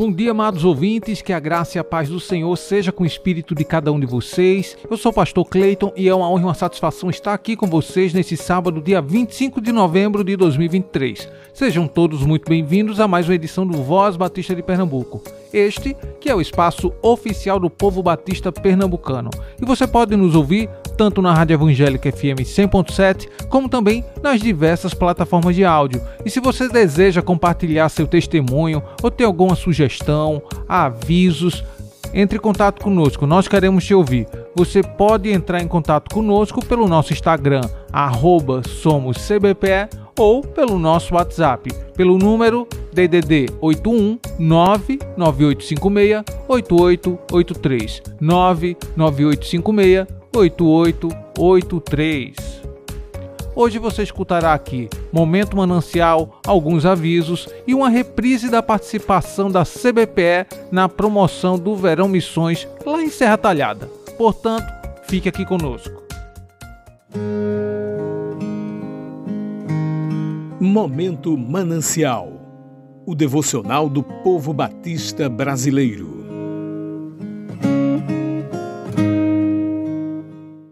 [0.00, 3.06] Bom dia, amados ouvintes, que a graça e a paz do Senhor seja com o
[3.06, 4.74] espírito de cada um de vocês.
[4.90, 7.66] Eu sou o pastor Cleiton e é uma honra e uma satisfação estar aqui com
[7.66, 11.28] vocês nesse sábado, dia 25 de novembro de 2023.
[11.52, 15.22] Sejam todos muito bem-vindos a mais uma edição do Voz Batista de Pernambuco.
[15.52, 19.30] Este que é o espaço oficial do povo batista pernambucano.
[19.60, 24.92] E você pode nos ouvir tanto na Rádio Evangélica FM 100.7, como também nas diversas
[24.92, 26.00] plataformas de áudio.
[26.24, 29.89] E se você deseja compartilhar seu testemunho ou ter alguma sugestão,
[30.68, 31.64] avisos,
[32.12, 34.26] entre em contato conosco, nós queremos te ouvir.
[34.54, 37.60] Você pode entrar em contato conosco pelo nosso Instagram,
[38.66, 52.59] SomosCBPE, ou pelo nosso WhatsApp, pelo número DDD 81 99856 8883 99856 8883.
[53.54, 60.46] Hoje você escutará aqui Momento Manancial, alguns avisos e uma reprise da participação da CBPE
[60.70, 63.86] na promoção do Verão Missões lá em Serra Talhada.
[64.16, 64.66] Portanto,
[65.04, 66.00] fique aqui conosco.
[70.60, 72.40] Momento Manancial
[73.10, 76.20] o devocional do povo batista brasileiro.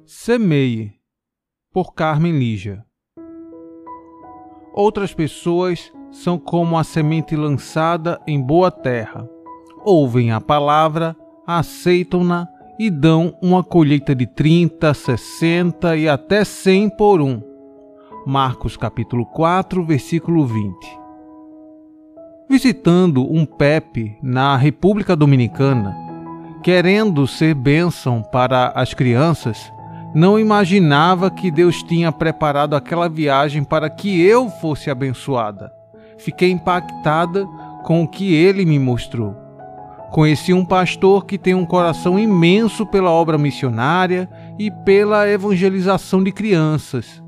[0.06, 0.92] Semeie,
[1.72, 2.84] por Carmen Lígia.
[4.72, 9.28] Outras pessoas são como a semente lançada em boa terra.
[9.84, 11.16] Ouvem a palavra,
[11.47, 17.42] aceitam-na e dão uma colheita de 30, 60 e até 100 por um.
[18.25, 20.75] Marcos capítulo 4, versículo 20.
[22.48, 25.94] Visitando um Pepe na República Dominicana,
[26.62, 29.71] querendo ser bênção para as crianças,
[30.14, 35.72] não imaginava que Deus tinha preparado aquela viagem para que eu fosse abençoada.
[36.16, 37.46] Fiquei impactada
[37.84, 39.36] com o que ele me mostrou.
[40.10, 46.32] Conheci um pastor que tem um coração imenso pela obra missionária e pela evangelização de
[46.32, 47.22] crianças.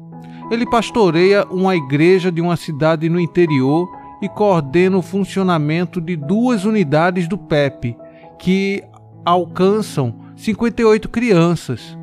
[0.51, 3.89] Ele pastoreia uma igreja de uma cidade no interior
[4.21, 7.97] e coordena o funcionamento de duas unidades do PEP,
[8.39, 8.83] que
[9.25, 12.00] alcançam 58 crianças.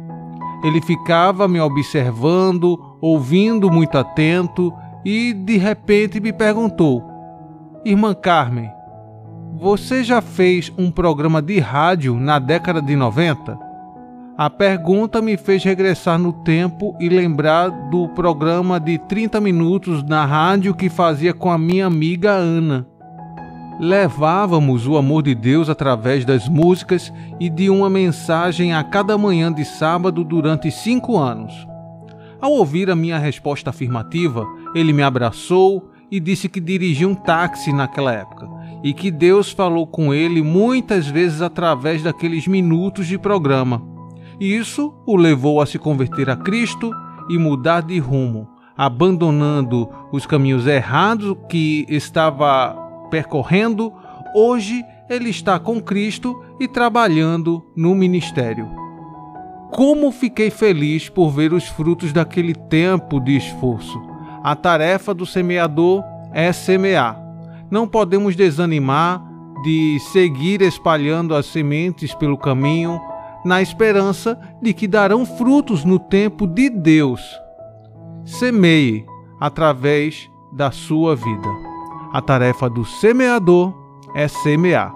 [0.64, 4.74] Ele ficava me observando, ouvindo muito atento
[5.06, 7.04] e de repente me perguntou:
[7.86, 8.70] Irmã Carmen,
[9.60, 13.58] você já fez um programa de rádio na década de 90?
[14.38, 20.26] A pergunta me fez regressar no tempo e lembrar do programa de 30 minutos na
[20.26, 22.88] rádio que fazia com a minha amiga Ana.
[23.80, 29.54] Levávamos o amor de Deus através das músicas e de uma mensagem a cada manhã
[29.54, 31.54] de sábado durante cinco anos.
[32.42, 37.72] Ao ouvir a minha resposta afirmativa, ele me abraçou e disse que dirigia um táxi
[37.72, 38.48] naquela época
[38.84, 43.82] e que Deus falou com ele muitas vezes através daqueles minutos de programa.
[44.40, 46.92] Isso o levou a se converter a Cristo
[47.30, 53.94] e mudar de rumo, abandonando os caminhos errados que estava percorrendo,
[54.36, 58.70] hoje ele está com Cristo e trabalhando no ministério.
[59.72, 64.02] Como fiquei feliz por ver os frutos daquele tempo de esforço.
[64.44, 66.04] A tarefa do semeador
[66.34, 67.22] é semear.
[67.70, 69.24] Não podemos desanimar
[69.64, 73.02] de seguir espalhando as sementes pelo caminho,
[73.44, 77.22] na esperança de que darão frutos no tempo de Deus.
[78.26, 79.06] Semeie
[79.40, 81.67] através da sua vida.
[82.18, 83.72] A tarefa do semeador
[84.16, 84.92] é semear.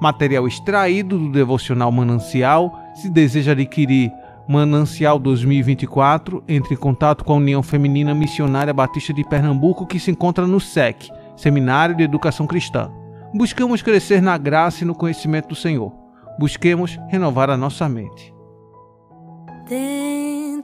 [0.00, 2.76] Material extraído do devocional Manancial.
[2.96, 4.10] Se deseja adquirir
[4.48, 10.10] Manancial 2024, entre em contato com a União Feminina Missionária Batista de Pernambuco, que se
[10.10, 12.90] encontra no SEC, Seminário de Educação Cristã.
[13.32, 15.92] Buscamos crescer na graça e no conhecimento do Senhor.
[16.40, 18.34] Busquemos renovar a nossa mente.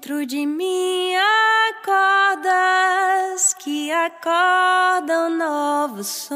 [0.05, 1.15] Dentro de mim
[1.81, 6.35] acordas que acordam novos sons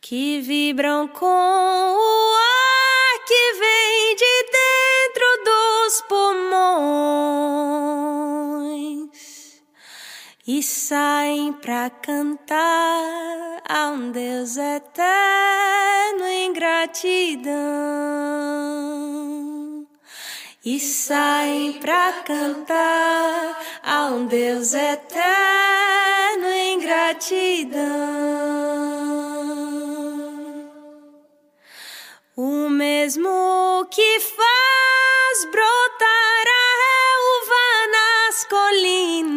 [0.00, 6.70] que vibram com o ar que vem de dentro dos pulmões
[10.46, 17.56] e saem para cantar a um Deus eterno em gratidão
[20.66, 27.86] e saem pra cantar a um Deus eterno em gratidão.
[32.36, 39.36] O mesmo que faz brotar a relva nas colinas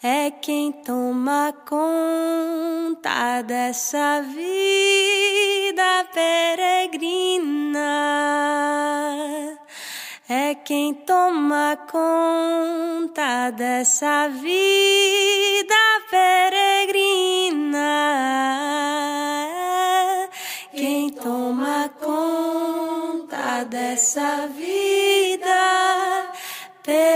[0.00, 0.70] é quem
[1.24, 7.80] toma conta dessa vida peregrina
[10.28, 15.74] é quem toma conta dessa vida
[16.10, 17.78] peregrina.
[20.74, 25.46] É quem toma conta dessa vida
[26.82, 27.13] peregrina.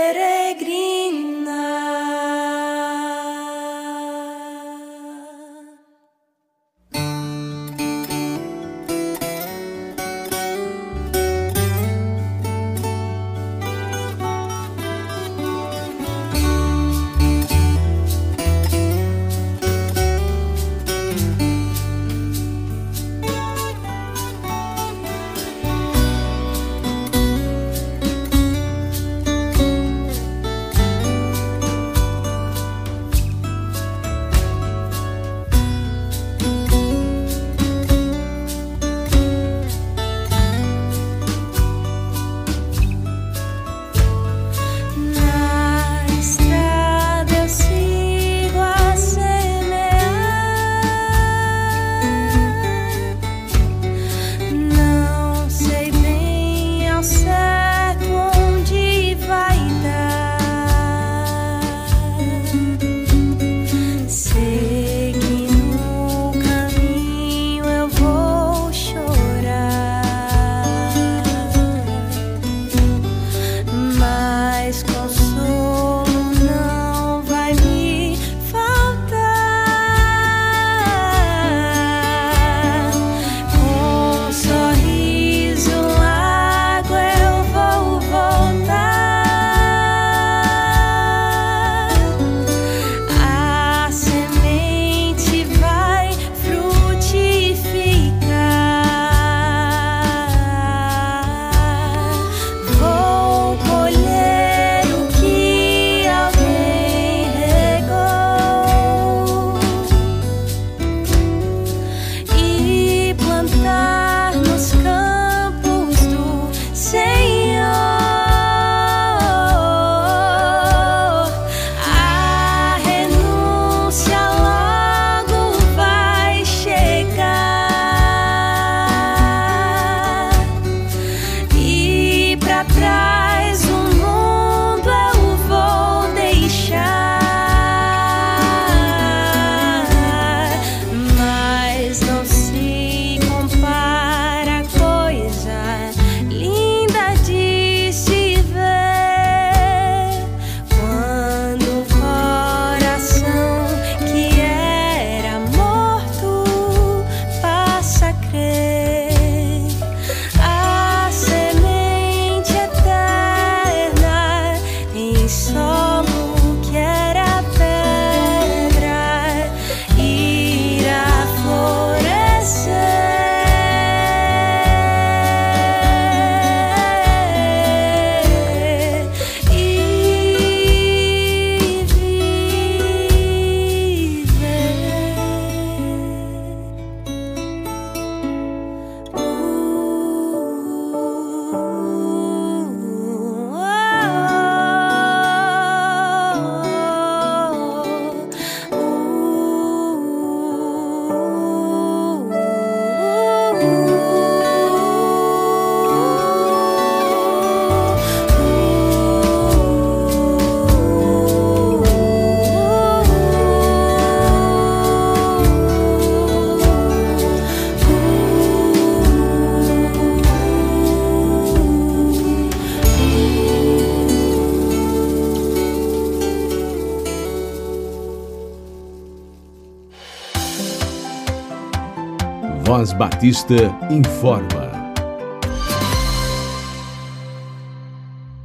[232.69, 233.55] Voz Batista
[233.89, 234.93] informa.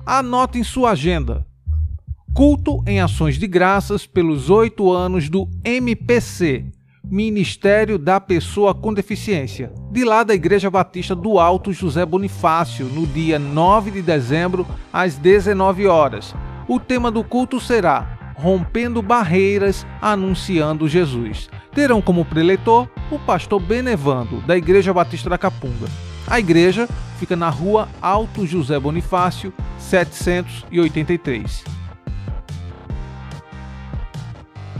[0.07, 1.47] Anote em sua agenda.
[2.33, 6.64] Culto em ações de graças pelos oito anos do MPC,
[7.04, 13.07] Ministério da Pessoa com Deficiência, de lá da Igreja Batista do Alto José Bonifácio, no
[13.07, 16.35] dia 9 de dezembro, às 19 horas.
[16.66, 21.49] O tema do culto será Rompendo Barreiras, Anunciando Jesus.
[21.73, 25.87] Terão como preletor o pastor Benevando, da Igreja Batista da Capunga.
[26.26, 26.88] A igreja
[27.19, 31.64] fica na rua Alto José Bonifácio, 783.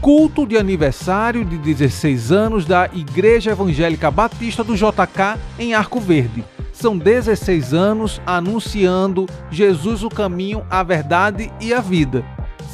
[0.01, 6.43] Culto de aniversário de 16 anos da Igreja Evangélica Batista do JK em Arco Verde.
[6.71, 12.23] São 16 anos anunciando Jesus o caminho, a verdade e a vida.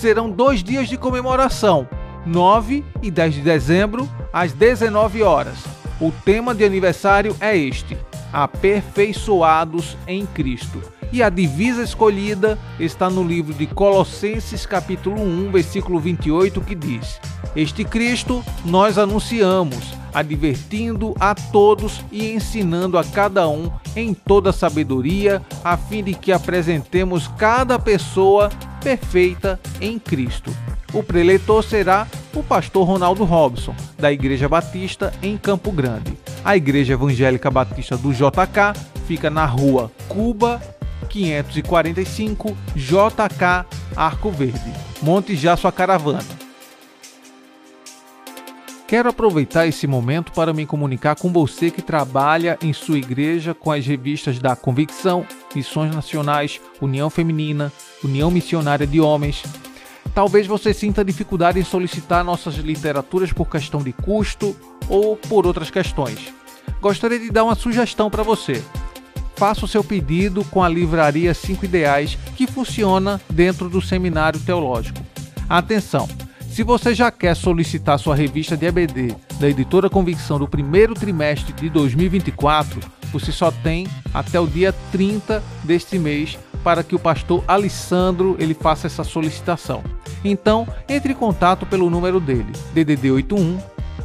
[0.02, 1.88] Serão dois dias de comemoração,
[2.26, 5.60] 9 e 10 de dezembro, às 19 horas.
[6.00, 7.96] O tema de aniversário é este:
[8.34, 10.82] Aperfeiçoados em Cristo.
[11.12, 17.22] E a divisa escolhida está no livro de Colossenses, capítulo 1, versículo 28, que diz:
[17.56, 25.44] Este Cristo nós anunciamos, advertindo a todos e ensinando a cada um em toda sabedoria,
[25.64, 28.50] a fim de que apresentemos cada pessoa
[28.82, 30.52] perfeita em Cristo.
[30.94, 36.18] O preletor será o pastor Ronaldo Robson, da Igreja Batista em Campo Grande.
[36.44, 38.74] A Igreja Evangélica Batista do JK
[39.08, 40.62] fica na rua Cuba
[41.10, 44.74] 545 JK Arco Verde.
[45.02, 46.42] Monte já sua caravana.
[48.88, 53.72] Quero aproveitar esse momento para me comunicar com você que trabalha em sua igreja com
[53.72, 57.72] as revistas da Convicção, Missões Nacionais, União Feminina,
[58.04, 59.44] União Missionária de Homens.
[60.14, 64.56] Talvez você sinta dificuldade em solicitar nossas literaturas por questão de custo
[64.90, 66.34] ou por outras questões.
[66.82, 68.64] Gostaria de dar uma sugestão para você
[69.42, 75.00] faça o seu pedido com a livraria 5 Ideais, que funciona dentro do Seminário Teológico.
[75.50, 76.08] Atenção!
[76.48, 81.54] Se você já quer solicitar sua revista de EBD da editora Convicção do primeiro trimestre
[81.54, 82.80] de 2024,
[83.12, 88.54] você só tem até o dia 30 deste mês para que o pastor Alessandro ele
[88.54, 89.84] faça essa solicitação.
[90.24, 93.60] Então, entre em contato pelo número dele, DDD 81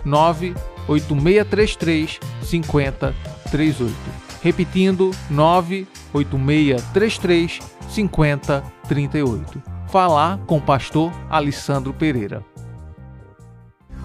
[0.05, 3.95] 98633 5038.
[4.43, 9.63] Repetindo, 98633 5038.
[9.89, 12.45] Falar com o pastor Alessandro Pereira.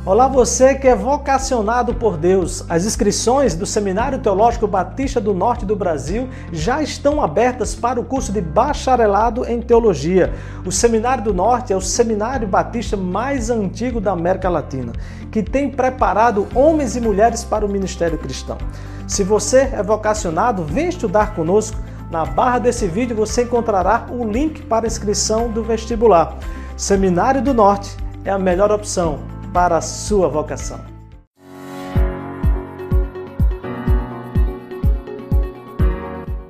[0.04, 2.66] Olá, você que é vocacionado por Deus.
[2.68, 8.04] As inscrições do Seminário Teológico Batista do Norte do Brasil já estão abertas para o
[8.04, 10.34] curso de bacharelado em teologia.
[10.66, 14.92] O Seminário do Norte é o seminário batista mais antigo da América Latina,
[15.32, 18.58] que tem preparado homens e mulheres para o ministério cristão.
[19.08, 21.78] Se você é vocacionado, vem estudar conosco.
[22.10, 26.40] Na barra desse vídeo você encontrará o link para inscrição do vestibular.
[26.76, 30.80] Seminário do Norte é a melhor opção para a sua vocação.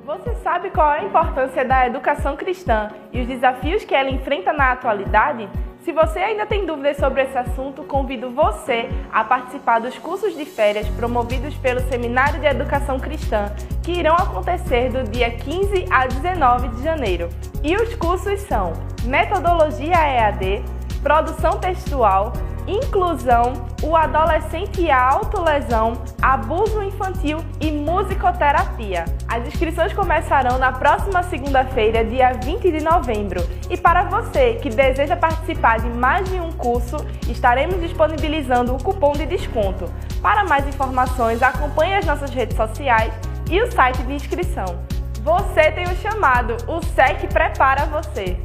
[0.06, 4.52] Você sabe qual é a importância da educação cristã e os desafios que ela enfrenta
[4.52, 5.48] na atualidade?
[5.84, 10.44] Se você ainda tem dúvidas sobre esse assunto, convido você a participar dos cursos de
[10.44, 16.68] férias promovidos pelo Seminário de Educação Cristã, que irão acontecer do dia 15 a 19
[16.68, 17.28] de janeiro.
[17.64, 20.62] E os cursos são Metodologia EAD,
[21.02, 22.32] Produção Textual,
[22.66, 23.52] inclusão,
[23.82, 29.04] o adolescente e a autolesão, abuso infantil e musicoterapia.
[29.28, 33.42] As inscrições começarão na próxima segunda-feira, dia 20 de novembro.
[33.68, 36.96] E para você que deseja participar de mais de um curso,
[37.28, 39.86] estaremos disponibilizando o cupom de desconto.
[40.20, 43.12] Para mais informações, acompanhe as nossas redes sociais
[43.50, 44.78] e o site de inscrição.
[45.22, 48.36] Você tem o chamado, o SEC prepara você.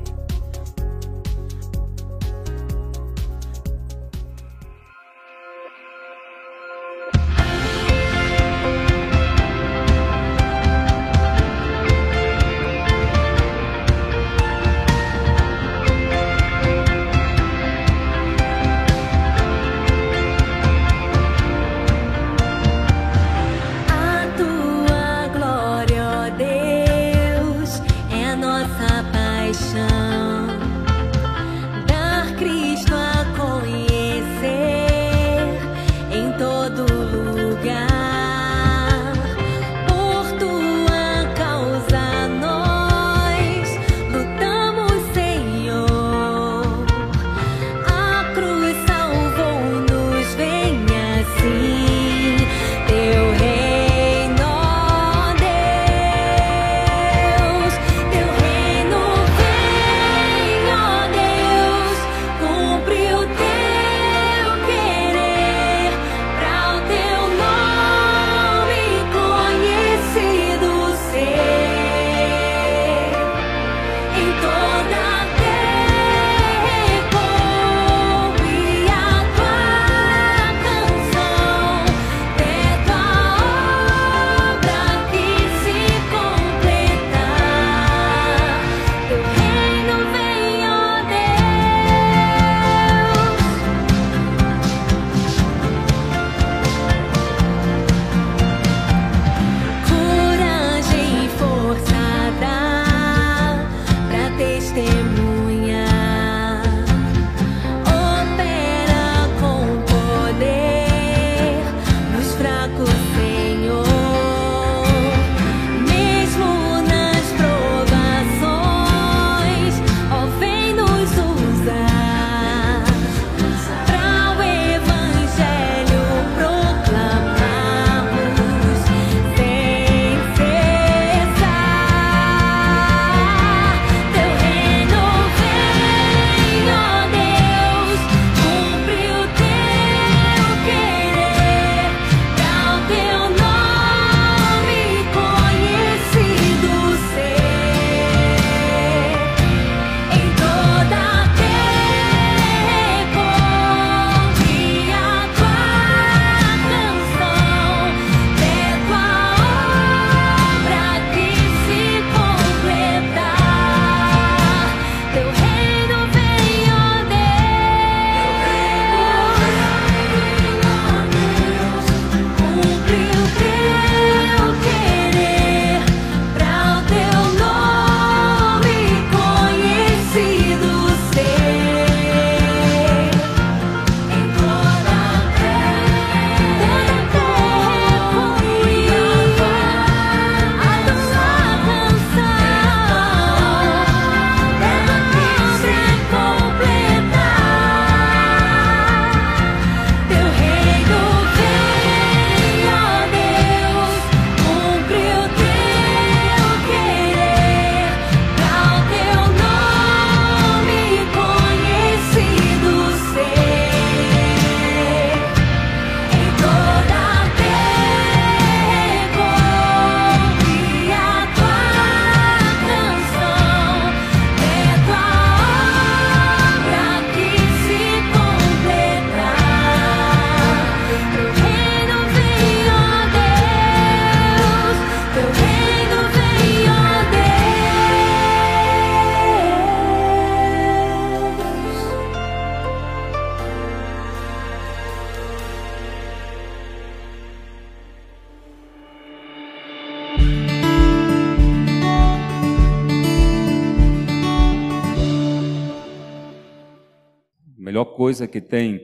[258.08, 258.80] Coisa que tem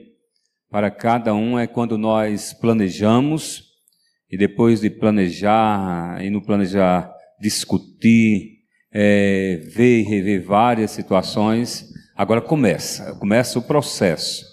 [0.70, 3.62] para cada um é quando nós planejamos
[4.30, 7.10] e depois de planejar e no planejar
[7.40, 8.58] discutir,
[8.92, 14.44] é, ver e rever várias situações, agora começa, começa o processo.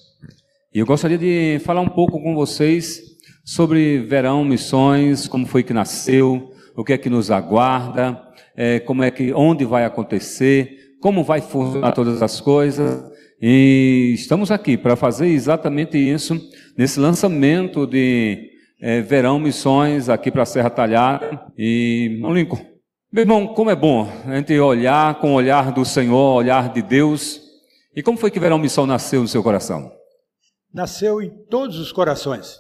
[0.73, 3.01] E eu gostaria de falar um pouco com vocês
[3.43, 8.23] sobre Verão Missões, como foi que nasceu, o que é que nos aguarda,
[8.55, 13.11] é, como é que, onde vai acontecer, como vai funcionar todas as coisas.
[13.41, 16.39] E estamos aqui para fazer exatamente isso
[16.77, 21.43] nesse lançamento de é, Verão Missões aqui para a Serra Talhada.
[21.58, 22.63] E, Lincoln,
[23.12, 26.84] meu irmão, como é bom a gente olhar com o olhar do Senhor, olhar de
[26.84, 27.41] Deus.
[27.95, 29.91] E como foi que Verão Missão nasceu no seu coração?
[30.71, 32.60] Nasceu em todos os corações.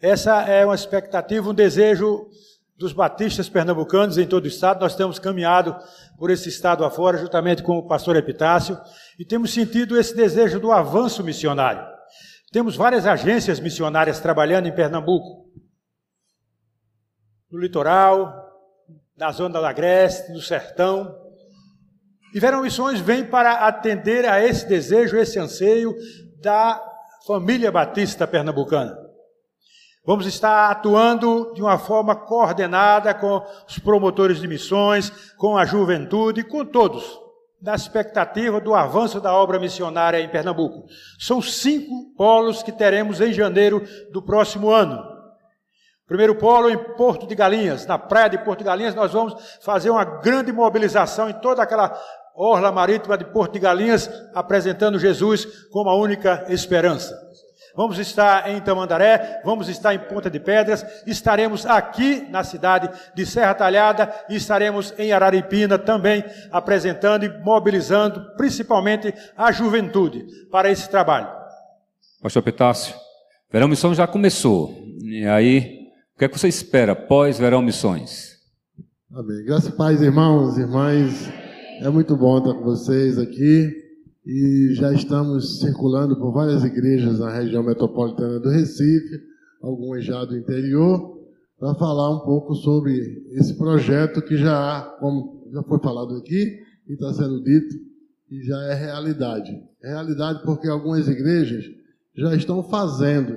[0.00, 2.26] Essa é uma expectativa, um desejo
[2.78, 4.80] dos batistas pernambucanos em todo o estado.
[4.80, 5.76] Nós temos caminhado
[6.18, 8.78] por esse estado afora, juntamente com o pastor Epitácio,
[9.18, 11.84] e temos sentido esse desejo do avanço missionário.
[12.52, 15.50] Temos várias agências missionárias trabalhando em Pernambuco,
[17.50, 18.32] no litoral,
[19.16, 21.14] na zona da Agreste, no sertão.
[22.34, 25.94] E Verão Missões vem para atender a esse desejo, esse anseio
[26.40, 26.80] da
[27.26, 29.03] família batista pernambucana.
[30.06, 36.44] Vamos estar atuando de uma forma coordenada com os promotores de missões, com a juventude,
[36.44, 37.18] com todos,
[37.62, 40.84] na expectativa do avanço da obra missionária em Pernambuco.
[41.18, 45.02] São cinco polos que teremos em janeiro do próximo ano.
[46.06, 49.88] Primeiro polo em Porto de Galinhas, na praia de Porto de Galinhas, nós vamos fazer
[49.88, 51.98] uma grande mobilização em toda aquela
[52.36, 57.23] orla marítima de Porto de Galinhas, apresentando Jesus como a única esperança
[57.76, 63.26] vamos estar em Tamandaré, vamos estar em Ponta de Pedras, estaremos aqui na cidade de
[63.26, 70.88] Serra Talhada e estaremos em Araripina também apresentando e mobilizando principalmente a juventude para esse
[70.88, 71.28] trabalho.
[72.22, 72.94] Pastor Petácio,
[73.52, 74.72] Verão Missões já começou.
[75.02, 78.34] E aí, o que é que você espera pós Verão Missões?
[79.12, 79.44] Amém.
[79.44, 81.28] Graças a paz, irmãos, irmãs.
[81.80, 83.83] É muito bom estar com vocês aqui
[84.26, 89.20] e já estamos circulando por várias igrejas na região metropolitana do Recife,
[89.62, 91.18] algumas já do interior,
[91.58, 96.58] para falar um pouco sobre esse projeto que já, como já foi falado aqui
[96.88, 97.74] e está sendo dito,
[98.30, 99.52] e já é realidade.
[99.82, 101.64] É realidade porque algumas igrejas
[102.16, 103.36] já estão fazendo.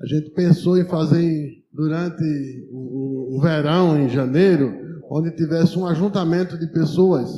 [0.00, 4.72] A gente pensou em fazer durante o, o verão, em janeiro,
[5.10, 7.30] onde tivesse um ajuntamento de pessoas,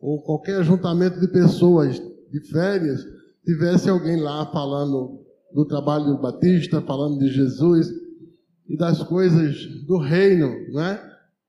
[0.00, 2.00] ou qualquer ajuntamento de pessoas
[2.34, 3.06] de férias,
[3.44, 5.20] tivesse alguém lá falando
[5.54, 7.88] do trabalho do Batista, falando de Jesus
[8.68, 11.00] e das coisas do reino, né?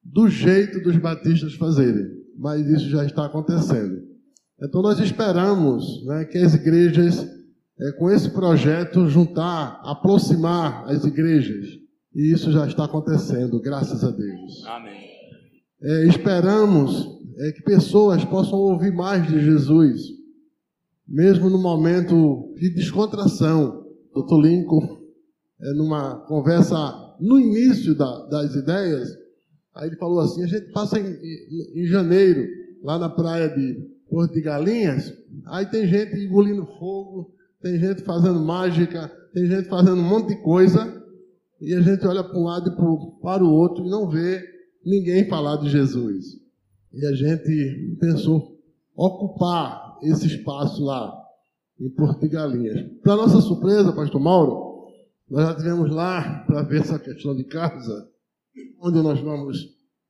[0.03, 2.05] do jeito dos batistas fazerem.
[2.37, 3.99] Mas isso já está acontecendo.
[4.61, 7.27] Então nós esperamos né, que as igrejas,
[7.79, 11.65] é, com esse projeto, juntar, aproximar as igrejas.
[12.13, 14.63] E isso já está acontecendo, graças a Deus.
[14.67, 15.09] Amém.
[15.81, 17.07] É, esperamos
[17.39, 20.14] é, que pessoas possam ouvir mais de Jesus
[21.07, 23.83] mesmo no momento de descontração.
[24.15, 24.41] Dr.
[24.41, 25.01] Lincoln,
[25.61, 26.75] é, numa conversa
[27.19, 29.09] no início da, das ideias,
[29.73, 32.47] aí ele falou assim: a gente passa em, em, em janeiro,
[32.83, 35.13] lá na praia de Porto de Galinhas,
[35.47, 40.41] aí tem gente engolindo fogo, tem gente fazendo mágica, tem gente fazendo um monte de
[40.41, 41.03] coisa,
[41.59, 44.41] e a gente olha para um lado e para o outro e não vê
[44.85, 46.25] ninguém falar de Jesus.
[46.93, 48.57] E a gente pensou
[48.95, 51.13] ocupar esse espaço lá,
[51.79, 52.89] em Porto de Galinhas.
[53.01, 54.87] Para nossa surpresa, pastor Mauro,
[55.29, 58.09] nós já estivemos lá para ver essa questão de casa,
[58.79, 59.57] onde nós vamos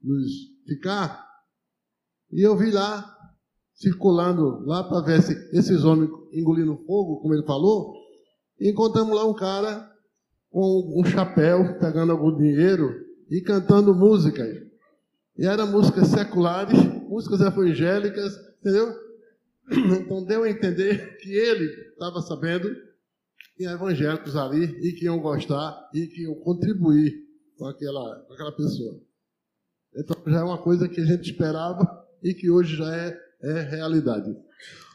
[0.02, 0.32] nos
[0.68, 1.26] ficar,
[2.32, 3.12] e eu vi lá,
[3.74, 5.20] circulando lá para ver
[5.54, 7.94] esses homens engolindo fogo, como ele falou,
[8.60, 9.90] e encontramos lá um cara
[10.50, 12.94] com um chapéu, pegando algum dinheiro
[13.30, 14.64] e cantando músicas.
[15.38, 19.05] E eram músicas seculares, músicas evangélicas, entendeu?
[19.72, 22.70] Então deu a entender que ele estava sabendo
[23.56, 27.14] que evangélicos ali e que iam gostar e que iam contribuir
[27.58, 29.02] com aquela, com aquela pessoa.
[29.96, 33.62] Então já é uma coisa que a gente esperava e que hoje já é, é
[33.62, 34.36] realidade.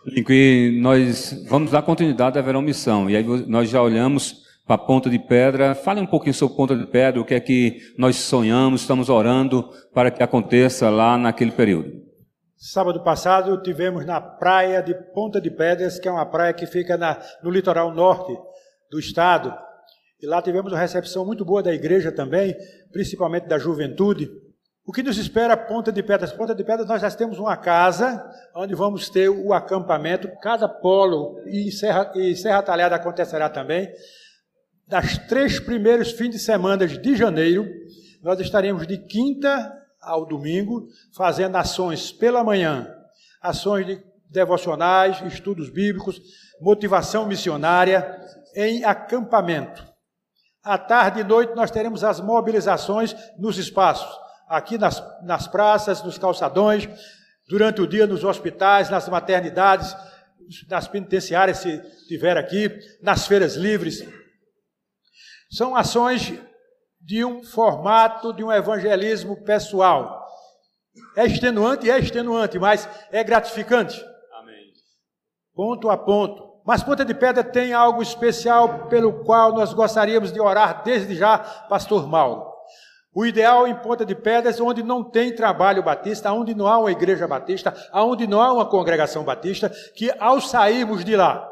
[0.06, 3.08] E nós vamos dar continuidade à Verão Missão.
[3.08, 5.74] E aí nós já olhamos para a Ponta de Pedra.
[5.74, 9.68] Fale um pouquinho sobre Ponta de Pedra, o que é que nós sonhamos, estamos orando
[9.92, 12.09] para que aconteça lá naquele período.
[12.62, 16.94] Sábado passado tivemos na praia de Ponta de Pedras, que é uma praia que fica
[16.94, 18.38] na, no litoral norte
[18.90, 19.50] do estado.
[20.20, 22.54] E lá tivemos uma recepção muito boa da igreja também,
[22.92, 24.30] principalmente da juventude.
[24.84, 26.34] O que nos espera Ponta de Pedras?
[26.34, 28.22] Ponta de Pedras nós já temos uma casa
[28.54, 33.90] onde vamos ter o acampamento, cada polo e Serra, e Serra Talhada acontecerá também.
[34.86, 37.66] Das três primeiros fins de semana de janeiro,
[38.22, 42.92] nós estaremos de quinta ao domingo fazendo ações pela manhã,
[43.40, 46.20] ações de devocionais, estudos bíblicos,
[46.60, 48.18] motivação missionária
[48.54, 49.84] em acampamento.
[50.62, 54.08] À tarde e noite nós teremos as mobilizações nos espaços
[54.50, 56.88] aqui nas, nas praças, nos calçadões,
[57.48, 59.96] durante o dia nos hospitais, nas maternidades,
[60.68, 62.68] nas penitenciárias, se tiver aqui,
[63.00, 64.04] nas feiras livres.
[65.48, 66.32] São ações
[67.00, 70.26] de um formato de um evangelismo pessoal.
[71.16, 74.00] É extenuante, é extenuante, mas é gratificante.
[74.38, 74.72] Amém.
[75.54, 76.50] Ponto a ponto.
[76.64, 81.38] Mas Ponta de Pedra tem algo especial pelo qual nós gostaríamos de orar desde já,
[81.38, 82.50] Pastor Mauro.
[83.12, 86.92] O ideal em Ponta de Pedras, onde não tem trabalho batista, onde não há uma
[86.92, 91.49] igreja batista, onde não há uma congregação batista, que ao sairmos de lá,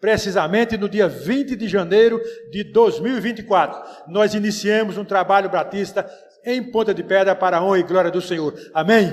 [0.00, 6.08] precisamente no dia 20 de janeiro de 2024, nós iniciemos um trabalho batista
[6.44, 8.54] em Ponta de Pedra para a honra e glória do Senhor.
[8.72, 9.12] Amém?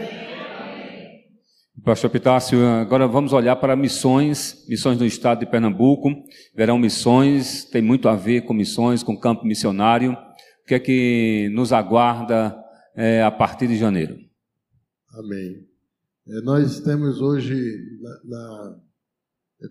[1.84, 6.10] Pastor Pitácio, agora vamos olhar para missões, missões no estado de Pernambuco.
[6.56, 10.18] Verão missões, tem muito a ver com missões, com campo missionário
[10.68, 12.54] que é que nos aguarda
[12.94, 14.18] é, a partir de janeiro.
[15.14, 15.66] Amém.
[16.28, 17.56] É, nós temos hoje
[18.02, 18.80] na, na,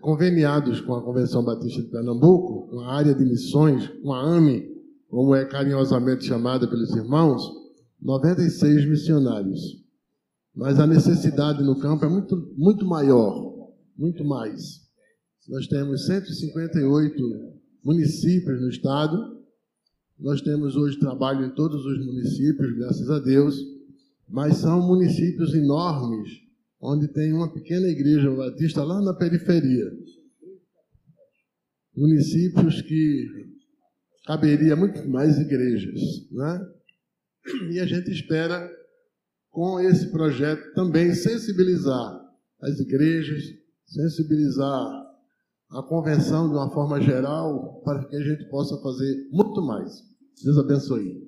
[0.01, 4.67] conveniados com a Convenção Batista de Pernambuco, com a área de missões, com a AME,
[5.09, 7.49] como é carinhosamente chamada pelos irmãos,
[8.01, 9.61] 96 missionários.
[10.53, 14.81] Mas a necessidade no campo é muito, muito maior, muito mais.
[15.47, 17.15] Nós temos 158
[17.83, 19.37] municípios no estado,
[20.19, 23.55] nós temos hoje trabalho em todos os municípios, graças a Deus,
[24.27, 26.46] mas são municípios enormes,
[26.79, 29.91] onde tem uma pequena igreja batista lá na periferia.
[31.95, 33.25] Municípios que
[34.25, 35.99] caberia muito mais igrejas,
[36.31, 36.59] né?
[37.71, 38.69] E a gente espera
[39.49, 42.21] com esse projeto também sensibilizar
[42.61, 43.43] as igrejas,
[43.85, 45.07] sensibilizar
[45.71, 49.91] a convenção de uma forma geral, para que a gente possa fazer muito mais.
[50.43, 51.27] Deus abençoe.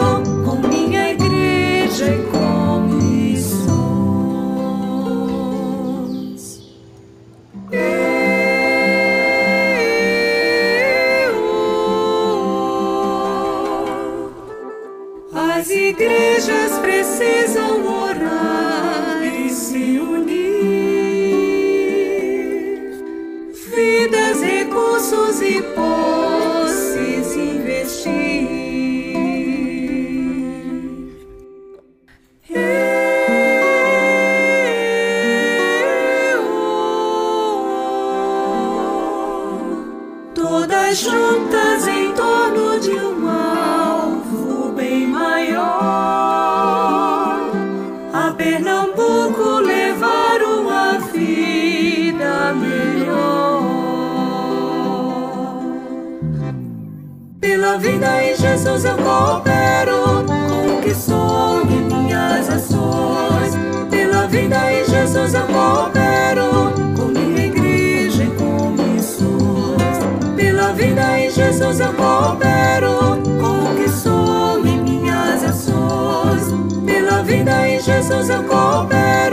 [71.71, 76.53] em Jesus eu coopero com o que sou e minhas ações.
[76.85, 79.30] Pela vida em Jesus eu coopero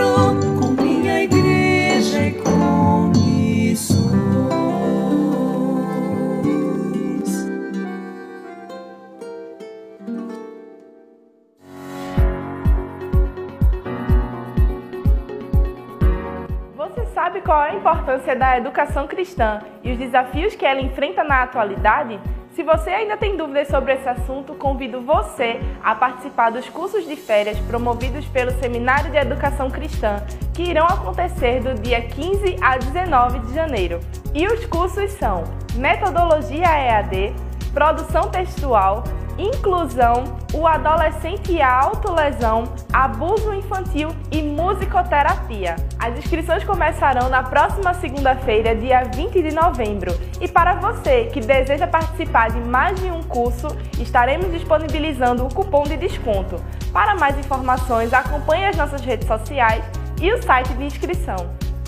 [17.48, 22.20] qual a importância da educação cristã e os desafios que ela enfrenta na atualidade?
[22.50, 27.16] Se você ainda tem dúvidas sobre esse assunto, convido você a participar dos cursos de
[27.16, 30.16] férias promovidos pelo Seminário de Educação Cristã,
[30.52, 33.98] que irão acontecer do dia 15 a 19 de janeiro.
[34.34, 37.34] E os cursos são Metodologia EAD,
[37.72, 39.04] Produção Textual,
[39.38, 45.76] Inclusão, o adolescente e a autolesão, abuso infantil e musicoterapia.
[45.98, 50.12] As inscrições começarão na próxima segunda-feira, dia 20 de novembro.
[50.40, 55.82] E para você que deseja participar de mais de um curso, estaremos disponibilizando o cupom
[55.84, 56.56] de desconto.
[56.92, 59.84] Para mais informações, acompanhe as nossas redes sociais
[60.20, 61.37] e o site de inscrição.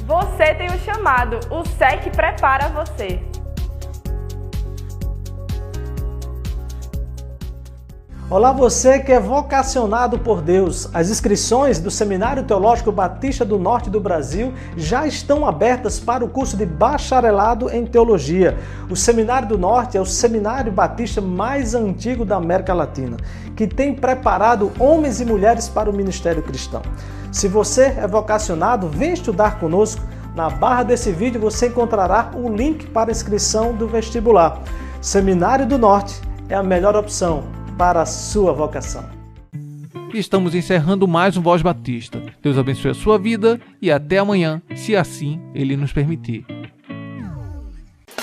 [0.07, 3.30] Você tem o chamado, o SEC prepara você.
[8.31, 10.89] Olá, você que é vocacionado por Deus.
[10.95, 16.29] As inscrições do Seminário Teológico Batista do Norte do Brasil já estão abertas para o
[16.29, 18.57] curso de bacharelado em teologia.
[18.89, 23.17] O Seminário do Norte é o seminário batista mais antigo da América Latina,
[23.57, 26.83] que tem preparado homens e mulheres para o ministério cristão.
[27.33, 30.03] Se você é vocacionado, vem estudar conosco.
[30.37, 34.63] Na barra desse vídeo você encontrará o link para inscrição do vestibular.
[35.01, 39.03] Seminário do Norte é a melhor opção para a sua vocação.
[40.13, 42.23] Estamos encerrando mais um Voz Batista.
[42.43, 46.45] Deus abençoe a sua vida e até amanhã, se assim Ele nos permitir.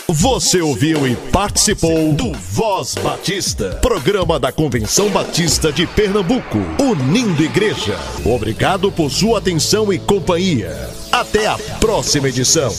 [0.08, 7.98] Você ouviu e participou do Voz Batista, programa da Convenção Batista de Pernambuco, unindo igreja.
[8.24, 10.88] Obrigado por sua atenção e companhia.
[11.12, 12.72] Até a próxima edição.